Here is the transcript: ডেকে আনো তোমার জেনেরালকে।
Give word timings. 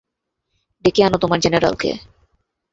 ডেকে 0.85 1.01
আনো 1.03 1.17
তোমার 1.17 1.39
জেনেরালকে। 1.39 1.89